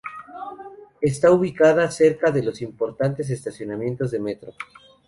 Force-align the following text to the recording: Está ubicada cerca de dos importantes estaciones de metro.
Está 0.99 1.29
ubicada 1.29 1.91
cerca 1.91 2.31
de 2.31 2.41
dos 2.41 2.63
importantes 2.63 3.29
estaciones 3.29 4.09
de 4.11 4.19
metro. 4.19 4.51